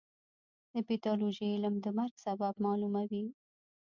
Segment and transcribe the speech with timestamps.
[0.73, 3.25] د پیتالوژي علم د مرګ سبب معلوموي.